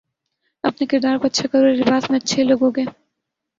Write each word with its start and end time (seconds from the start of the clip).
اپنے 0.63 0.85
کردار 0.87 1.17
کو 1.17 1.27
اچھا 1.27 1.47
کرو 1.51 1.65
ہر 1.65 1.75
لباس 1.75 2.09
میں 2.09 2.19
اچھے 2.19 2.43
لگو 2.43 2.69
گے 2.69 2.85